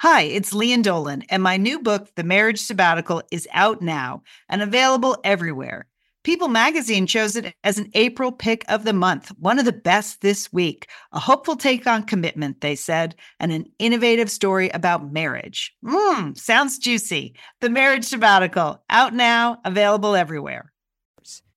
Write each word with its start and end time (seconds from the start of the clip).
Hi, 0.00 0.22
it's 0.22 0.54
Lian 0.54 0.82
Dolan, 0.82 1.24
and 1.28 1.42
my 1.42 1.56
new 1.56 1.80
book, 1.80 2.14
The 2.14 2.22
Marriage 2.22 2.60
Sabbatical, 2.60 3.20
is 3.32 3.48
out 3.52 3.82
now 3.82 4.22
and 4.48 4.62
available 4.62 5.18
everywhere. 5.24 5.88
People 6.22 6.46
magazine 6.46 7.08
chose 7.08 7.34
it 7.34 7.52
as 7.64 7.78
an 7.78 7.90
April 7.94 8.30
pick 8.30 8.64
of 8.68 8.84
the 8.84 8.92
month, 8.92 9.32
one 9.40 9.58
of 9.58 9.64
the 9.64 9.72
best 9.72 10.20
this 10.20 10.52
week. 10.52 10.86
A 11.10 11.18
hopeful 11.18 11.56
take 11.56 11.84
on 11.88 12.04
commitment, 12.04 12.60
they 12.60 12.76
said, 12.76 13.16
and 13.40 13.50
an 13.50 13.64
innovative 13.80 14.30
story 14.30 14.68
about 14.68 15.12
marriage. 15.12 15.74
Mmm, 15.84 16.38
sounds 16.38 16.78
juicy. 16.78 17.34
The 17.60 17.68
Marriage 17.68 18.04
Sabbatical, 18.04 18.80
out 18.88 19.14
now, 19.14 19.58
available 19.64 20.14
everywhere. 20.14 20.72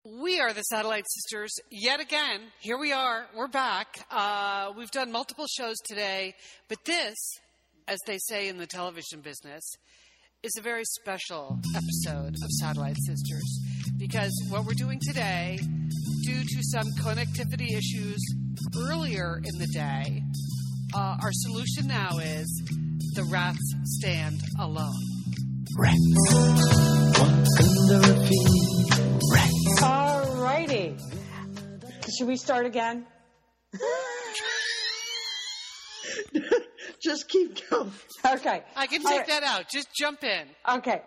We 0.03 0.39
are 0.39 0.51
the 0.51 0.63
Satellite 0.63 1.05
Sisters 1.07 1.59
yet 1.69 1.99
again. 1.99 2.41
Here 2.59 2.79
we 2.79 2.91
are. 2.91 3.27
We're 3.35 3.47
back. 3.47 4.07
Uh, 4.09 4.73
we've 4.75 4.89
done 4.89 5.11
multiple 5.11 5.45
shows 5.45 5.77
today, 5.85 6.33
but 6.67 6.85
this 6.85 7.39
as 7.91 7.99
they 8.07 8.17
say 8.17 8.47
in 8.47 8.57
the 8.57 8.65
television 8.65 9.19
business, 9.19 9.61
is 10.43 10.55
a 10.57 10.61
very 10.61 10.85
special 10.85 11.59
episode 11.75 12.33
of 12.41 12.49
Satellite 12.61 12.95
Sisters 13.05 13.59
because 13.97 14.31
what 14.49 14.63
we're 14.63 14.75
doing 14.75 14.97
today, 15.05 15.59
due 16.23 16.41
to 16.41 16.63
some 16.63 16.87
connectivity 17.01 17.77
issues 17.77 18.17
earlier 18.77 19.41
in 19.43 19.59
the 19.59 19.67
day, 19.73 20.23
uh, 20.95 21.17
our 21.21 21.33
solution 21.33 21.85
now 21.85 22.17
is 22.17 22.47
the 23.15 23.25
rats 23.25 23.75
stand 23.83 24.39
alone. 24.57 24.95
Rats 25.77 25.99
walk 27.19 27.59
under 27.59 27.99
a 27.99 28.25
feet. 28.25 28.93
Rats. 29.33 29.81
All 29.83 30.33
righty. 30.37 30.95
Should 32.17 32.27
we 32.27 32.37
start 32.37 32.65
again? 32.65 33.05
Just 37.01 37.27
keep 37.27 37.69
going. 37.69 37.91
Okay. 38.25 38.63
I 38.75 38.87
can 38.87 39.01
All 39.03 39.11
take 39.11 39.19
right. 39.21 39.27
that 39.27 39.43
out. 39.43 39.65
Just 39.71 39.89
jump 39.93 40.23
in. 40.23 40.47
Okay. 40.69 41.01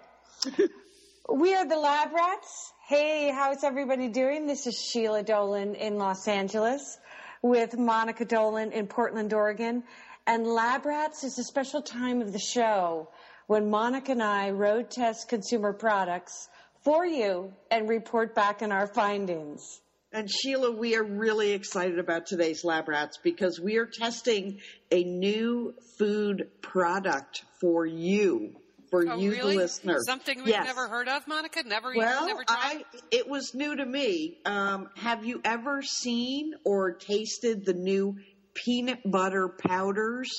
we 1.33 1.55
are 1.55 1.67
the 1.67 1.77
Lab 1.77 2.13
Rats. 2.13 2.73
Hey, 2.89 3.31
how's 3.33 3.63
everybody 3.63 4.09
doing? 4.09 4.47
This 4.47 4.67
is 4.67 4.77
Sheila 4.77 5.23
Dolan 5.23 5.77
in 5.77 5.97
Los 5.97 6.27
Angeles 6.27 6.99
with 7.43 7.79
Monica 7.79 8.25
Dolan 8.25 8.73
in 8.73 8.89
Portland, 8.89 9.33
Oregon. 9.33 9.85
And 10.27 10.47
Lab 10.47 10.85
Rats 10.85 11.23
is 11.23 11.39
a 11.39 11.45
special 11.45 11.81
time 11.81 12.21
of 12.21 12.33
the 12.33 12.41
show 12.41 13.09
when 13.47 13.71
Monica 13.71 14.13
and 14.13 14.23
I 14.23 14.51
road 14.51 14.91
test 14.91 15.29
consumer 15.29 15.73
products 15.73 16.49
for 16.83 17.07
you 17.07 17.53
and 17.71 17.89
report 17.89 18.35
back 18.35 18.63
on 18.63 18.73
our 18.73 18.87
findings. 18.87 19.81
And 20.15 20.31
Sheila, 20.31 20.71
we 20.71 20.95
are 20.95 21.03
really 21.03 21.51
excited 21.51 21.99
about 21.99 22.27
today's 22.27 22.63
Lab 22.63 22.87
Rats 22.87 23.19
because 23.25 23.59
we 23.59 23.79
are 23.79 23.87
testing 23.87 24.61
a 24.93 25.03
new 25.03 25.75
food 25.99 26.51
product 26.63 27.43
for 27.61 27.85
you, 27.85 28.55
for 28.93 29.05
Oh, 29.11 29.19
you, 29.19 29.33
really? 29.33 29.57
the 29.57 29.63
listener. 29.63 29.99
Something 30.07 30.39
we've 30.39 30.51
Yes. 30.51 30.67
never 30.67 30.87
heard 30.87 31.09
of, 31.09 31.27
Monica? 31.27 31.65
Never, 31.65 31.93
Well, 31.97 32.27
never 32.29 32.45
tried? 32.45 32.57
I, 32.61 32.85
it 33.11 33.29
was 33.29 33.55
new 33.55 33.75
to 33.75 33.85
me. 33.85 34.39
Um, 34.45 34.89
have 34.95 35.25
you 35.25 35.41
ever 35.45 35.83
seen 35.83 36.55
or 36.65 36.93
tasted 36.93 37.65
the 37.65 37.75
new 37.75 38.17
peanut 38.55 39.01
butter 39.05 39.49
powders? 39.49 40.31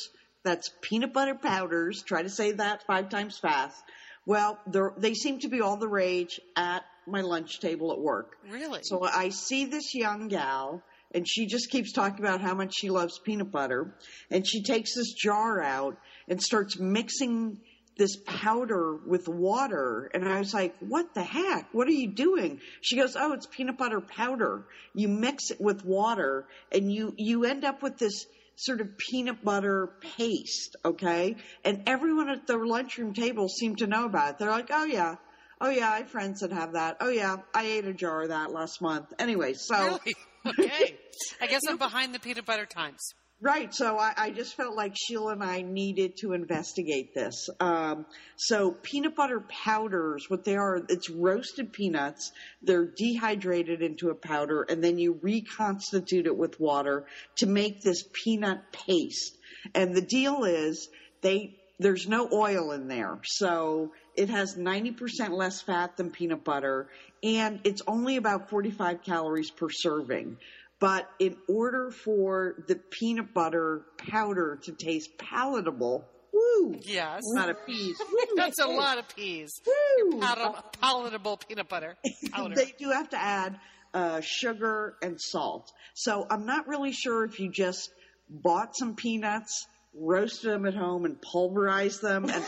That's 0.43 0.69
peanut 0.83 1.11
butter 1.11 1.35
powders. 1.35 2.01
Try 2.01 2.23
to 2.23 2.29
say 2.29 2.53
that 2.53 2.83
five 2.87 3.09
times 3.09 3.37
fast. 3.39 3.83
Well, 4.25 4.57
they 4.97 5.15
seem 5.15 5.39
to 5.39 5.49
be 5.49 5.59
all 5.59 5.75
the 5.75 5.89
rage 5.89 6.39
at 6.55 6.85
my 7.07 7.21
lunch 7.21 7.59
table 7.59 7.91
at 7.91 7.99
work. 7.99 8.37
Really? 8.49 8.79
So 8.83 9.03
I 9.03 9.29
see 9.29 9.65
this 9.65 9.93
young 9.93 10.27
gal, 10.27 10.83
and 11.13 11.27
she 11.27 11.45
just 11.45 11.69
keeps 11.69 11.91
talking 11.91 12.23
about 12.23 12.41
how 12.41 12.53
much 12.53 12.73
she 12.75 12.89
loves 12.89 13.19
peanut 13.19 13.51
butter. 13.51 13.95
And 14.31 14.47
she 14.47 14.63
takes 14.63 14.95
this 14.95 15.13
jar 15.13 15.61
out 15.61 15.97
and 16.27 16.41
starts 16.41 16.77
mixing 16.79 17.59
this 17.97 18.17
powder 18.25 18.97
with 19.05 19.27
water. 19.27 20.09
And 20.13 20.27
I 20.27 20.39
was 20.39 20.53
like, 20.53 20.75
what 20.79 21.13
the 21.13 21.23
heck? 21.23 21.73
What 21.73 21.87
are 21.87 21.91
you 21.91 22.11
doing? 22.11 22.59
She 22.81 22.97
goes, 22.97 23.15
oh, 23.15 23.33
it's 23.33 23.47
peanut 23.47 23.77
butter 23.77 24.01
powder. 24.01 24.65
You 24.93 25.07
mix 25.07 25.51
it 25.51 25.61
with 25.61 25.85
water 25.85 26.45
and 26.71 26.91
you, 26.91 27.13
you 27.17 27.45
end 27.45 27.63
up 27.63 27.81
with 27.81 27.97
this 27.97 28.25
sort 28.57 28.81
of 28.81 28.97
peanut 28.97 29.43
butter 29.43 29.91
paste. 30.17 30.75
Okay. 30.83 31.35
And 31.63 31.83
everyone 31.87 32.29
at 32.29 32.47
the 32.47 32.57
lunchroom 32.57 33.13
table 33.13 33.47
seemed 33.47 33.79
to 33.79 33.87
know 33.87 34.05
about 34.05 34.31
it. 34.31 34.37
They're 34.39 34.49
like, 34.49 34.69
oh 34.71 34.85
yeah. 34.85 35.15
Oh 35.61 35.69
yeah, 35.69 35.89
I 35.89 35.97
have 35.97 36.09
friends 36.09 36.41
that 36.41 36.51
have 36.51 36.73
that. 36.73 36.97
Oh 36.99 37.09
yeah, 37.09 37.37
I 37.53 37.63
ate 37.63 37.85
a 37.85 37.93
jar 37.93 38.23
of 38.23 38.29
that 38.29 38.51
last 38.51 38.81
month. 38.81 39.13
Anyway, 39.19 39.53
so 39.53 39.75
Really? 39.75 40.15
Okay. 40.47 40.95
I 41.41 41.47
guess 41.47 41.61
I'm 41.67 41.77
behind 41.77 42.13
the 42.13 42.19
peanut 42.19 42.45
butter 42.45 42.67
times. 42.67 43.15
Right. 43.41 43.73
So 43.73 43.97
I, 43.97 44.13
I 44.15 44.29
just 44.29 44.55
felt 44.55 44.75
like 44.75 44.95
Sheila 44.95 45.33
and 45.33 45.43
I 45.43 45.61
needed 45.61 46.17
to 46.21 46.33
investigate 46.33 47.13
this. 47.13 47.49
Um, 47.59 48.05
so 48.37 48.71
peanut 48.71 49.15
butter 49.15 49.41
powders, 49.41 50.25
what 50.29 50.45
they 50.45 50.55
are, 50.55 50.81
it's 50.87 51.09
roasted 51.09 51.73
peanuts. 51.73 52.31
They're 52.61 52.85
dehydrated 52.85 53.81
into 53.81 54.09
a 54.09 54.15
powder 54.15 54.65
and 54.69 54.83
then 54.83 54.97
you 54.97 55.19
reconstitute 55.21 56.27
it 56.27 56.37
with 56.37 56.59
water 56.59 57.07
to 57.37 57.45
make 57.45 57.81
this 57.81 58.05
peanut 58.13 58.61
paste. 58.71 59.35
And 59.73 59.95
the 59.95 60.01
deal 60.01 60.45
is 60.45 60.87
they, 61.21 61.57
there's 61.79 62.07
no 62.07 62.29
oil 62.31 62.71
in 62.71 62.87
there. 62.87 63.19
So 63.25 63.91
it 64.15 64.29
has 64.29 64.55
90% 64.55 65.31
less 65.31 65.61
fat 65.61 65.97
than 65.97 66.09
peanut 66.11 66.43
butter 66.43 66.87
and 67.23 67.59
it's 67.63 67.81
only 67.87 68.17
about 68.17 68.49
45 68.49 69.01
calories 69.03 69.51
per 69.51 69.67
serving. 69.69 70.37
But 70.79 71.09
in 71.19 71.37
order 71.47 71.89
for 71.91 72.55
the 72.67 72.75
peanut 72.75 73.33
butter 73.33 73.81
powder 73.97 74.59
to 74.63 74.71
taste 74.73 75.17
palatable, 75.17 76.05
woo, 76.33 76.75
Yes. 76.81 77.21
not 77.33 77.49
a 77.49 77.53
peas, 77.55 77.97
That's 78.35 78.59
a 78.59 78.67
lot 78.67 78.97
of 78.97 79.07
peas. 79.15 79.51
woo, 79.65 80.19
Palatable, 80.19 80.63
palatable 80.81 81.37
peanut 81.37 81.69
butter 81.69 81.95
powder. 82.31 82.55
they 82.55 82.73
do 82.77 82.89
have 82.91 83.09
to 83.11 83.17
add 83.17 83.57
uh, 83.93 84.19
sugar 84.21 84.95
and 85.01 85.19
salt. 85.19 85.71
So 85.93 86.27
I'm 86.29 86.45
not 86.45 86.67
really 86.67 86.91
sure 86.91 87.23
if 87.23 87.39
you 87.39 87.49
just 87.49 87.89
bought 88.29 88.75
some 88.75 88.95
peanuts, 88.95 89.65
roasted 89.97 90.51
them 90.51 90.65
at 90.65 90.73
home, 90.75 91.05
and 91.05 91.21
pulverized 91.21 92.01
them 92.01 92.25
and 92.29 92.43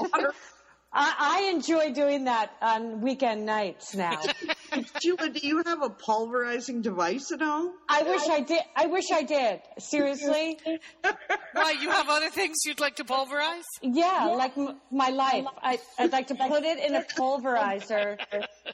water. 0.00 0.32
I, 0.90 1.14
I 1.44 1.50
enjoy 1.52 1.92
doing 1.92 2.24
that 2.24 2.50
on 2.62 3.02
weekend 3.02 3.44
nights 3.44 3.94
now. 3.94 4.18
Sheila, 5.02 5.28
do 5.28 5.46
you 5.46 5.62
have 5.66 5.82
a 5.82 5.90
pulverizing 5.90 6.80
device 6.80 7.30
at 7.30 7.42
home? 7.42 7.72
I 7.90 8.04
wish 8.04 8.22
I 8.26 8.40
did. 8.40 8.62
I 8.74 8.86
wish 8.86 9.04
I 9.12 9.22
did. 9.22 9.60
Seriously? 9.78 10.58
Why, 11.52 11.72
you 11.78 11.90
have 11.90 12.08
other 12.08 12.30
things 12.30 12.56
you'd 12.64 12.80
like 12.80 12.96
to 12.96 13.04
pulverize? 13.04 13.64
Yeah, 13.82 14.32
like 14.34 14.56
m- 14.56 14.80
my 14.90 15.10
life. 15.10 15.44
I, 15.62 15.78
I'd 15.98 16.10
like 16.10 16.28
to 16.28 16.34
put 16.34 16.64
it 16.64 16.78
in 16.78 16.94
a 16.94 17.02
pulverizer 17.02 18.18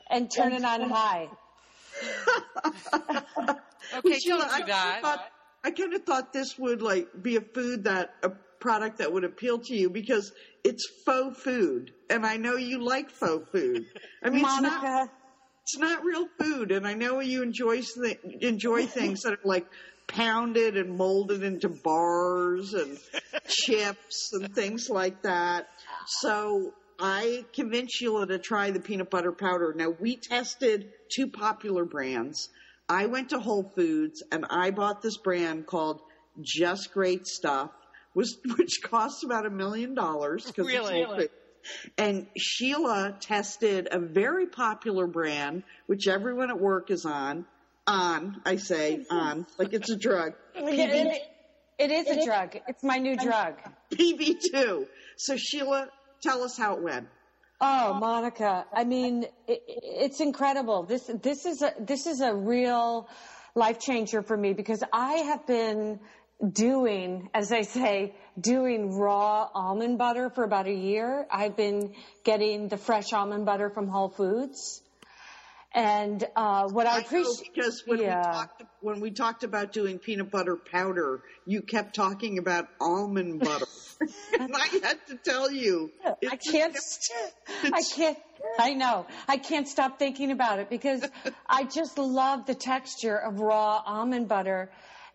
and 0.09 0.31
turn 0.31 0.53
it 0.53 0.65
on 0.65 0.83
high. 0.89 1.29
Okay, 3.97 4.19
Sheila, 4.21 4.39
don't 4.43 4.53
I 4.53 4.61
do 4.61 4.67
that. 4.67 4.99
thought- 5.03 5.31
I 5.65 5.71
kind 5.71 5.95
of 5.95 6.03
thought 6.05 6.33
this 6.33 6.59
would 6.59 6.83
like 6.83 7.09
be 7.21 7.37
a 7.37 7.41
food 7.41 7.85
that 7.85 8.11
a 8.23 8.31
product 8.61 8.99
that 8.99 9.13
would 9.13 9.25
appeal 9.25 9.59
to 9.59 9.75
you 9.75 9.89
because 9.91 10.31
it's 10.63 10.85
faux 11.05 11.41
food, 11.43 11.93
and 12.11 12.25
I 12.27 12.37
know 12.37 12.57
you 12.57 12.85
like 12.85 13.11
faux 13.11 13.51
food. 13.51 13.87
I 14.23 14.31
mean, 14.31 14.45
it's 14.45 14.61
not, 14.61 15.09
it's 15.63 15.79
not 15.79 16.05
real 16.05 16.27
food, 16.39 16.71
and 16.71 16.87
I 16.87 16.95
know 16.95 17.21
you 17.21 17.43
enjoy 17.43 17.81
th- 17.81 18.19
enjoy 18.41 18.87
things 18.87 19.23
that 19.23 19.33
are 19.35 19.39
like 19.45 19.67
pounded 20.07 20.77
and 20.77 20.97
molded 20.99 21.43
into 21.43 21.71
bars 21.83 22.75
and 22.75 22.99
chips 23.49 24.31
and 24.35 24.55
things 24.55 24.89
like 24.91 25.23
that. 25.23 25.67
So 26.21 26.75
I 26.99 27.45
convinced 27.55 27.97
Sheila 27.97 28.27
to 28.27 28.39
try 28.39 28.71
the 28.71 28.81
peanut 28.81 29.11
butter 29.11 29.33
powder. 29.33 29.75
Now 29.77 29.95
we 29.99 30.19
tested 30.21 30.91
two 31.15 31.29
popular 31.29 31.85
brands. 31.85 32.51
I 32.89 33.07
went 33.07 33.31
to 33.31 33.39
Whole 33.39 33.71
Foods 33.75 34.23
and 34.31 34.45
I 34.51 34.71
bought 34.71 35.03
this 35.03 35.17
brand 35.17 35.67
called 35.67 36.03
Just 36.41 36.93
Great 36.93 37.27
Stuff, 37.27 37.71
was 38.15 38.37
which 38.57 38.83
costs 38.83 39.25
about 39.25 39.47
a 39.47 39.51
million 39.51 39.95
dollars 39.95 40.45
because 40.47 40.67
Really? 40.67 41.01
it's 41.01 41.07
Whole 41.07 41.17
Foods. 41.17 41.31
And 41.97 42.27
Sheila 42.37 43.17
tested 43.21 43.89
a 43.91 43.99
very 43.99 44.47
popular 44.47 45.07
brand, 45.07 45.63
which 45.87 46.07
everyone 46.09 46.51
at 46.51 46.61
work 46.61 46.91
is 46.91 47.07
on. 47.07 47.47
On, 47.87 48.41
I 48.45 48.57
say 48.57 49.05
on, 49.11 49.47
like 49.59 49.73
it's 49.73 49.91
a 49.91 49.97
drug. 49.97 50.33
it, 50.55 51.23
it 51.79 51.91
is 51.91 52.07
a 52.07 52.25
drug. 52.25 52.57
It's 52.67 52.83
my 52.83 52.97
new 52.99 53.17
drug. 53.17 53.55
PB2. 53.93 54.87
So 55.17 55.37
Sheila, 55.37 55.89
tell 56.23 56.43
us 56.45 56.57
how 56.57 56.77
it 56.77 56.83
went. 56.83 57.09
Oh, 57.61 57.95
Monica. 57.95 58.67
I 58.73 58.85
mean, 58.85 59.25
it, 59.47 59.63
it's 59.67 60.21
incredible. 60.21 60.85
This 60.85 61.11
this 61.23 61.47
is 61.47 61.63
a 61.63 61.73
this 61.79 62.07
is 62.07 62.21
a 62.21 62.35
real 62.35 63.09
life 63.55 63.79
changer 63.79 64.23
for 64.23 64.37
me 64.37 64.53
because 64.53 64.83
I 64.93 65.15
have 65.15 65.47
been 65.47 66.01
doing, 66.53 67.31
as 67.33 67.53
I 67.53 67.63
say, 67.63 68.15
doing 68.39 68.97
raw 68.97 69.49
almond 69.55 69.99
butter 69.99 70.31
for 70.31 70.45
about 70.45 70.67
a 70.67 70.75
year. 70.75 71.27
I've 71.31 71.57
been 71.57 71.95
getting 72.25 72.69
the 72.69 72.77
fresh 72.77 73.13
almond 73.13 73.47
butter 73.47 73.71
from 73.71 73.89
Whole 73.89 74.11
Foods. 74.11 74.83
And 75.75 76.25
uh, 76.37 76.69
what 76.69 76.87
I 76.87 76.97
I 76.97 76.99
appreciate 77.01 77.53
because 77.53 77.83
when 77.85 77.99
yeah. 77.99 78.19
we 78.19 78.33
talked 78.33 78.63
when 78.81 79.01
we 79.01 79.11
talked 79.11 79.43
about 79.43 79.73
doing 79.73 79.99
peanut 79.99 80.31
butter 80.31 80.57
powder, 80.57 81.23
you 81.47 81.63
kept 81.63 81.97
talking 81.97 82.39
about 82.39 82.69
almond 82.81 83.41
butter, 83.41 83.67
and 84.39 84.55
I 84.55 84.67
had 84.69 85.05
to 85.09 85.17
tell 85.17 85.51
you, 85.51 85.91
I 86.31 86.37
can't. 86.37 86.77
I 87.65 87.83
can't. 87.83 88.19
I 88.59 88.75
know. 88.75 89.07
I 89.27 89.37
can't 89.37 89.67
stop 89.67 89.99
thinking 89.99 90.31
about 90.31 90.61
it 90.61 90.71
because 90.71 91.05
I 91.49 91.65
just 91.65 91.99
love 91.99 92.47
the 92.47 92.55
texture 92.55 93.17
of 93.17 93.41
raw 93.41 93.83
almond 93.85 94.29
butter. 94.29 94.71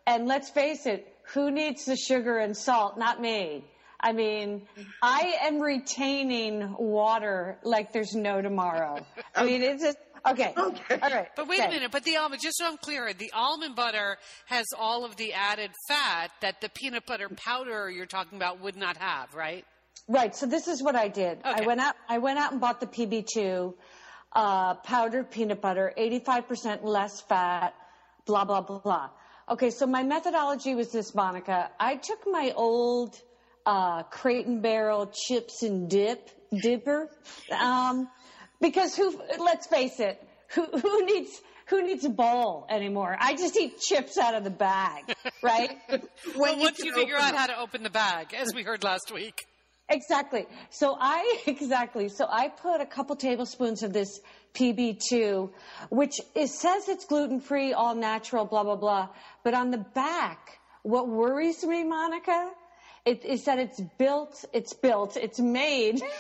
And 0.06 0.28
let's 0.28 0.50
face 0.50 0.86
it, 0.88 1.08
who 1.34 1.52
needs 1.52 1.86
the 1.86 1.96
sugar 1.96 2.38
and 2.38 2.58
salt? 2.58 2.98
Not 2.98 3.22
me. 3.22 3.64
I 4.02 4.14
mean, 4.14 4.62
I 5.02 5.36
am 5.44 5.60
retaining 5.60 6.74
water 6.78 7.60
like 7.64 7.92
there's 7.92 8.16
no 8.16 8.42
tomorrow. 8.42 9.06
I 9.36 9.44
mean, 9.44 9.62
it's 9.62 9.84
just 9.84 9.98
okay. 10.26 10.54
Okay. 10.70 11.00
All 11.02 11.10
right. 11.10 11.28
But 11.36 11.48
wait 11.48 11.60
a 11.60 11.70
minute, 11.70 11.92
but 11.92 12.04
the 12.04 12.18
almond, 12.18 12.42
just 12.42 12.58
so 12.58 12.68
I'm 12.68 12.78
clear, 12.78 13.12
the 13.14 13.32
almond 13.34 13.76
butter 13.76 14.18
has 14.46 14.66
all 14.78 15.06
of 15.06 15.16
the 15.16 15.34
added 15.34 15.72
fat 15.88 16.32
that 16.42 16.62
the 16.62 16.70
peanut 16.70 17.06
butter 17.06 17.30
powder 17.30 17.90
you're 17.90 18.06
talking 18.06 18.38
about 18.38 18.62
would 18.62 18.76
not 18.76 18.98
have, 18.98 19.34
right? 19.34 19.66
Right. 20.08 20.36
So 20.36 20.46
this 20.46 20.68
is 20.68 20.84
what 20.84 20.96
I 20.96 21.08
did. 21.08 21.40
Okay. 21.40 21.64
I 21.64 21.66
went 21.66 21.80
out. 21.80 21.96
I 22.08 22.18
went 22.18 22.40
out 22.40 22.52
and 22.52 22.62
bought 22.62 22.80
the 22.80 22.88
PB2 22.88 23.74
uh, 24.34 24.76
powdered 24.76 25.32
peanut 25.32 25.62
butter, 25.62 25.94
85% 25.98 26.84
less 26.84 27.22
fat. 27.22 27.74
Blah 28.26 28.46
blah 28.46 28.62
blah 28.62 28.80
blah. 28.80 29.10
Okay. 29.50 29.70
So 29.70 29.88
my 29.88 30.04
methodology 30.04 30.76
was 30.76 30.92
this, 30.92 31.16
Monica. 31.16 31.72
I 31.80 31.96
took 31.96 32.20
my 32.28 32.54
old 32.56 33.16
uh, 33.66 34.04
crate 34.04 34.46
and 34.46 34.62
barrel 34.62 35.12
chips 35.14 35.64
and 35.64 35.90
dip 35.90 36.30
dipper, 36.52 37.10
um, 37.52 38.10
because 38.62 38.96
who? 38.96 39.20
Let's 39.40 39.68
face 39.68 40.00
it. 40.00 40.22
Who, 40.56 40.66
who 40.66 41.06
needs 41.06 41.42
who 41.68 41.84
needs 41.84 42.06
a 42.06 42.10
bowl 42.10 42.66
anymore? 42.70 43.16
I 43.20 43.36
just 43.36 43.56
eat 43.58 43.80
chips 43.80 44.18
out 44.18 44.34
of 44.34 44.44
the 44.44 44.50
bag, 44.50 45.04
right? 45.44 45.78
Well, 46.36 46.56
you 46.56 46.62
once 46.62 46.80
you 46.80 46.94
figure 46.94 47.16
out 47.16 47.34
it. 47.34 47.38
how 47.38 47.48
to 47.48 47.60
open 47.60 47.84
the 47.84 47.90
bag, 47.90 48.34
as 48.34 48.54
we 48.54 48.64
heard 48.64 48.84
last 48.84 49.12
week. 49.14 49.46
Exactly. 49.88 50.46
So 50.70 50.96
I 51.00 51.42
exactly. 51.48 52.10
So 52.10 52.26
I 52.30 52.50
put 52.50 52.82
a 52.82 52.86
couple 52.86 53.16
tablespoons 53.16 53.84
of 53.84 53.94
this 53.94 54.20
PB2, 54.54 55.52
which 55.90 56.16
it 56.36 56.48
says 56.48 56.90
it's 56.90 57.06
gluten 57.06 57.40
free, 57.40 57.74
all 57.74 57.96
natural, 57.96 58.46
blah 58.46 58.64
blah 58.64 58.76
blah. 58.76 59.10
But 59.44 59.54
on 59.54 59.72
the 59.72 59.78
back, 59.78 60.60
what 60.84 61.08
worries 61.08 61.64
me, 61.64 61.84
Monica, 61.84 62.52
it 63.06 63.26
is 63.26 63.46
that 63.46 63.60
it's 63.60 63.82
built. 63.98 64.46
It's 64.54 64.74
built. 64.74 65.18
It's 65.18 65.40
made. 65.40 66.02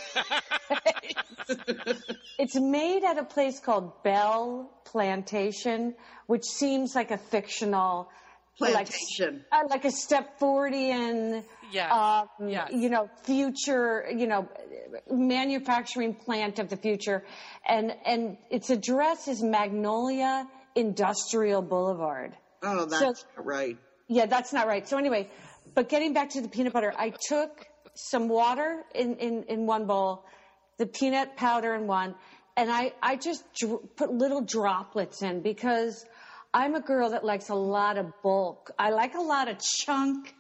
it's 2.39 2.56
made 2.59 3.03
at 3.03 3.18
a 3.19 3.24
place 3.24 3.59
called 3.59 4.01
Bell 4.01 4.71
Plantation, 4.86 5.94
which 6.25 6.44
seems 6.45 6.95
like 6.95 7.12
a 7.12 7.18
fictional. 7.18 8.09
Plantation. 8.57 9.45
Like, 9.51 9.63
uh, 9.65 9.68
like 9.69 9.86
a 9.86 9.89
Stepfordian 9.89 11.44
Yes. 11.71 11.91
um, 11.94 12.50
Yes. 12.50 12.69
you 12.74 12.89
know, 12.89 13.09
future, 13.24 14.06
you 14.13 14.27
know, 14.27 14.50
manufacturing 15.09 16.13
plant 16.15 16.59
of 16.59 16.69
the 16.69 16.75
future. 16.77 17.24
And, 17.68 17.95
and 18.06 18.38
its 18.50 18.69
address 18.69 19.27
is 19.27 19.41
Magnolia 19.44 20.47
Industrial 20.75 21.62
Boulevard. 21.62 22.36
Oh, 22.63 22.86
that's 22.86 23.00
So- 23.00 23.27
not 23.38 23.45
right. 23.45 23.77
Yeah, 24.07 24.25
that's 24.25 24.51
not 24.51 24.68
right. 24.68 24.88
So 24.88 24.97
anyway, 24.97 25.30
but 25.75 25.88
getting 25.88 26.13
back 26.13 26.31
to 26.31 26.41
the 26.41 26.50
peanut 26.50 26.74
butter, 26.74 26.94
I 26.97 27.12
took 27.30 27.65
some 27.95 28.27
water 28.27 28.83
in, 28.95 29.15
in, 29.18 29.44
in 29.44 29.65
one 29.68 29.86
bowl, 29.86 30.25
the 30.80 30.88
peanut 30.88 31.38
powder 31.38 31.76
in 31.76 31.86
one, 31.86 32.16
and 32.58 32.72
I, 32.72 32.94
I 33.04 33.18
just 33.18 33.44
dr- 33.54 33.96
put 33.96 34.12
little 34.12 34.42
droplets 34.42 35.22
in 35.22 35.42
because 35.42 36.04
I'm 36.54 36.74
a 36.74 36.81
girl 36.81 37.12
that 37.12 37.24
likes 37.24 37.50
a 37.50 37.56
lot 37.56 37.98
of 38.00 38.12
bulk. 38.24 38.72
I 38.80 38.90
like 38.90 39.14
a 39.14 39.22
lot 39.22 39.48
of 39.50 39.58
chunk. 39.60 40.34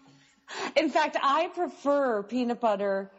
In 0.75 0.89
fact, 0.89 1.17
I 1.21 1.49
prefer 1.53 2.23
peanut 2.23 2.59
butter 2.59 3.11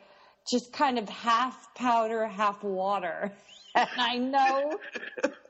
just 0.50 0.72
kind 0.72 0.99
of 0.99 1.08
half 1.08 1.75
powder, 1.75 2.26
half 2.26 2.64
water. 2.64 3.32
And 3.75 3.88
I 3.96 4.16
know 4.16 4.78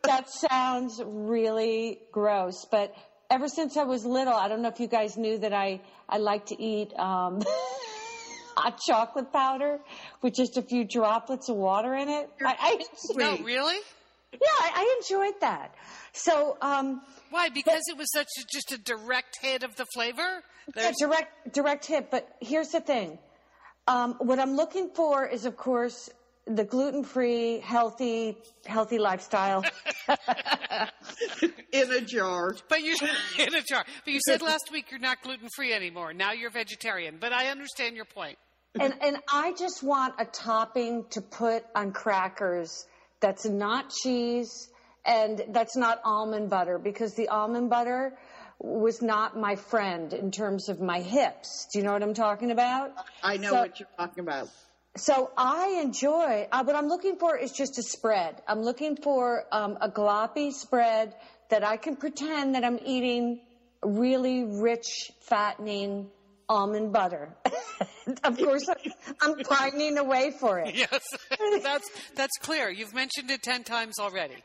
that 0.02 0.28
sounds 0.28 1.00
really 1.04 2.00
gross, 2.12 2.66
but 2.70 2.94
ever 3.30 3.48
since 3.48 3.76
I 3.76 3.84
was 3.84 4.04
little, 4.04 4.34
I 4.34 4.48
don't 4.48 4.60
know 4.60 4.68
if 4.68 4.80
you 4.80 4.88
guys 4.88 5.16
knew 5.16 5.38
that 5.38 5.52
I, 5.52 5.80
I 6.08 6.18
like 6.18 6.46
to 6.46 6.62
eat 6.62 6.92
um, 6.98 7.40
hot 8.56 8.78
chocolate 8.86 9.32
powder 9.32 9.78
with 10.22 10.34
just 10.34 10.56
a 10.56 10.62
few 10.62 10.84
droplets 10.84 11.48
of 11.48 11.56
water 11.56 11.94
in 11.94 12.08
it. 12.08 12.28
I, 12.44 12.56
I, 12.58 12.84
No, 13.14 13.36
really? 13.44 13.76
yeah, 14.32 14.38
I, 14.60 14.70
I 14.76 14.96
enjoyed 15.00 15.40
that. 15.40 15.74
So, 16.12 16.56
um, 16.60 17.02
Why? 17.30 17.48
Because 17.48 17.82
it 17.88 17.96
was 17.96 18.10
such 18.12 18.28
a, 18.40 18.44
just 18.52 18.72
a 18.72 18.78
direct 18.78 19.38
hit 19.40 19.62
of 19.62 19.76
the 19.76 19.86
flavor. 19.94 20.42
yeah, 20.76 20.92
direct 20.98 21.52
direct 21.52 21.86
hit. 21.86 22.10
But 22.10 22.28
here's 22.40 22.68
the 22.70 22.80
thing: 22.80 23.18
um, 23.86 24.14
what 24.18 24.38
I'm 24.38 24.56
looking 24.56 24.90
for 24.94 25.26
is, 25.26 25.44
of 25.46 25.56
course, 25.56 26.10
the 26.56 26.64
gluten 26.64 27.04
free, 27.04 27.60
healthy, 27.60 28.36
healthy 28.66 28.98
lifestyle. 28.98 29.64
In 31.72 31.92
a 31.92 32.00
jar. 32.00 32.54
But 32.68 32.80
you 32.82 32.96
in 33.38 33.54
a 33.54 33.62
jar. 33.62 33.84
But 34.04 34.12
you 34.12 34.20
said 34.26 34.42
last 34.42 34.70
week 34.72 34.90
you're 34.90 35.00
not 35.00 35.22
gluten 35.22 35.48
free 35.54 35.72
anymore. 35.72 36.12
Now 36.12 36.32
you're 36.32 36.50
vegetarian. 36.50 37.18
But 37.20 37.32
I 37.32 37.48
understand 37.48 37.96
your 37.96 38.04
point. 38.04 38.38
and 38.78 38.94
and 39.02 39.16
I 39.32 39.52
just 39.58 39.82
want 39.82 40.14
a 40.18 40.24
topping 40.24 41.04
to 41.10 41.20
put 41.20 41.64
on 41.74 41.92
crackers 41.92 42.86
that's 43.20 43.46
not 43.46 43.90
cheese 44.02 44.68
and 45.04 45.42
that's 45.50 45.76
not 45.76 46.00
almond 46.04 46.50
butter 46.50 46.78
because 46.78 47.14
the 47.14 47.28
almond 47.28 47.70
butter 47.70 48.16
was 48.58 49.00
not 49.00 49.36
my 49.38 49.56
friend 49.56 50.12
in 50.12 50.30
terms 50.30 50.68
of 50.68 50.80
my 50.80 51.00
hips. 51.00 51.66
Do 51.72 51.78
you 51.78 51.84
know 51.84 51.92
what 51.92 52.02
I'm 52.02 52.14
talking 52.14 52.50
about? 52.50 52.90
I 53.22 53.36
know 53.38 53.50
So- 53.50 53.54
what 53.60 53.80
you're 53.80 53.88
talking 53.98 54.20
about. 54.22 54.48
So 54.96 55.30
I 55.36 55.80
enjoy. 55.82 56.48
Uh, 56.50 56.64
what 56.64 56.74
I'm 56.74 56.88
looking 56.88 57.16
for 57.16 57.36
is 57.36 57.52
just 57.52 57.78
a 57.78 57.82
spread. 57.82 58.42
I'm 58.48 58.60
looking 58.60 58.96
for 58.96 59.44
um, 59.52 59.78
a 59.80 59.88
gloppy 59.88 60.52
spread 60.52 61.14
that 61.48 61.64
I 61.64 61.76
can 61.76 61.96
pretend 61.96 62.54
that 62.56 62.64
I'm 62.64 62.78
eating 62.84 63.40
really 63.82 64.44
rich, 64.44 65.10
fattening 65.20 66.10
almond 66.48 66.92
butter. 66.92 67.36
of 68.24 68.36
course, 68.36 68.68
I'm 69.22 69.36
pining 69.38 69.96
away 69.96 70.32
for 70.32 70.58
it. 70.58 70.74
Yes, 70.74 71.00
that's 71.62 71.88
that's 72.16 72.36
clear. 72.40 72.68
You've 72.68 72.94
mentioned 72.94 73.30
it 73.30 73.42
ten 73.42 73.62
times 73.62 73.98
already. 74.00 74.42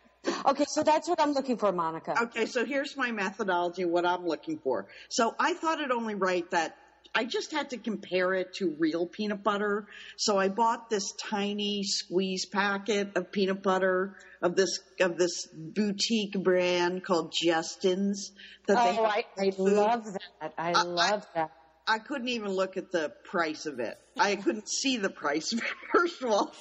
Okay, 0.47 0.65
so 0.67 0.83
that's 0.83 1.07
what 1.09 1.19
I'm 1.19 1.33
looking 1.33 1.57
for, 1.57 1.71
Monica. 1.71 2.15
Okay, 2.23 2.45
so 2.45 2.65
here's 2.65 2.95
my 2.97 3.11
methodology, 3.11 3.85
what 3.85 4.05
I'm 4.05 4.25
looking 4.25 4.59
for. 4.59 4.87
So 5.09 5.35
I 5.39 5.53
thought 5.53 5.79
it 5.79 5.91
only 5.91 6.15
right 6.15 6.49
that 6.51 6.75
I 7.13 7.25
just 7.25 7.51
had 7.51 7.69
to 7.71 7.77
compare 7.77 8.33
it 8.33 8.53
to 8.55 8.75
real 8.79 9.05
peanut 9.05 9.43
butter. 9.43 9.87
So 10.17 10.37
I 10.37 10.49
bought 10.49 10.89
this 10.89 11.11
tiny 11.13 11.83
squeeze 11.83 12.45
packet 12.45 13.15
of 13.15 13.31
peanut 13.31 13.61
butter 13.61 14.15
of 14.41 14.55
this 14.55 14.79
of 14.99 15.17
this 15.17 15.47
boutique 15.53 16.33
brand 16.41 17.03
called 17.03 17.33
Justin's. 17.33 18.31
That 18.67 18.77
Oh, 18.77 19.05
I, 19.05 19.25
I 19.37 19.51
love 19.57 20.05
that. 20.05 20.53
I 20.57 20.71
I- 20.73 20.83
love 20.83 21.25
that. 21.35 21.51
I 21.87 21.99
couldn't 21.99 22.29
even 22.29 22.49
look 22.49 22.77
at 22.77 22.91
the 22.91 23.13
price 23.25 23.67
of 23.67 23.79
it. 23.79 23.95
I 24.17 24.37
couldn't 24.37 24.67
see 24.67 24.97
the 24.97 25.11
price 25.11 25.53
first 25.93 26.19
of 26.23 26.31
all. 26.31 26.53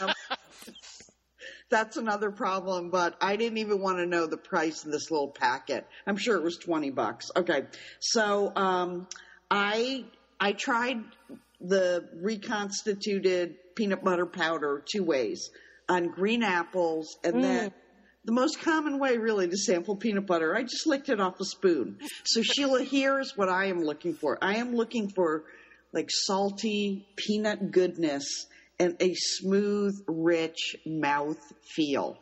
um, 0.00 0.12
that's 1.70 1.98
another 1.98 2.30
problem, 2.30 2.90
but 2.90 3.14
I 3.20 3.36
didn't 3.36 3.58
even 3.58 3.80
want 3.80 3.98
to 3.98 4.06
know 4.06 4.26
the 4.26 4.38
price 4.38 4.84
of 4.86 4.90
this 4.92 5.10
little 5.10 5.28
packet. 5.28 5.86
I'm 6.06 6.16
sure 6.16 6.36
it 6.36 6.42
was 6.42 6.56
20 6.56 6.90
bucks. 6.90 7.30
Okay. 7.36 7.64
So, 8.00 8.50
um, 8.56 9.06
I, 9.50 10.04
I 10.38 10.52
tried 10.52 11.02
the 11.60 12.08
reconstituted 12.20 13.56
peanut 13.74 14.04
butter 14.04 14.26
powder 14.26 14.82
two 14.90 15.02
ways 15.02 15.50
on 15.88 16.08
green 16.08 16.42
apples 16.42 17.16
and 17.24 17.36
mm. 17.36 17.42
then 17.42 17.72
the 18.24 18.32
most 18.32 18.60
common 18.60 18.98
way 18.98 19.16
really 19.16 19.48
to 19.48 19.56
sample 19.56 19.96
peanut 19.96 20.26
butter, 20.26 20.54
I 20.54 20.62
just 20.62 20.86
licked 20.86 21.08
it 21.08 21.18
off 21.18 21.40
a 21.40 21.46
spoon. 21.46 21.98
So 22.24 22.42
Sheila, 22.42 22.82
here's 22.84 23.34
what 23.36 23.48
I 23.48 23.66
am 23.66 23.82
looking 23.82 24.12
for. 24.12 24.36
I 24.42 24.56
am 24.56 24.74
looking 24.74 25.08
for 25.08 25.44
like 25.94 26.10
salty 26.10 27.06
peanut 27.16 27.70
goodness 27.70 28.46
and 28.78 28.96
a 29.00 29.14
smooth, 29.14 29.94
rich 30.06 30.76
mouth 30.84 31.38
feel. 31.74 32.18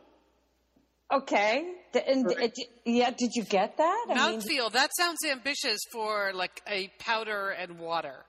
Okay. 1.13 1.75
The- 1.93 2.09
and, 2.09 2.27
Right. 2.27 2.53
Uh, 2.59 2.63
yeah, 2.85 3.11
did 3.11 3.31
you 3.35 3.45
get 3.45 3.77
that? 3.79 4.07
I 4.11 4.15
mean, 4.15 4.41
Mouthfeel. 4.41 4.73
That 4.73 4.91
sounds 4.97 5.19
ambitious 5.29 5.79
for 5.93 6.33
like 6.35 6.61
a 6.67 6.89
powder 6.99 7.51
and 7.51 7.79
water. 7.79 8.25